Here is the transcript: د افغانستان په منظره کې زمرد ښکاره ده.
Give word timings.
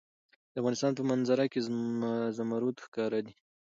د 0.53 0.55
افغانستان 0.61 0.91
په 0.95 1.03
منظره 1.09 1.45
کې 1.51 1.59
زمرد 2.37 2.77
ښکاره 2.85 3.19
ده. 3.25 3.33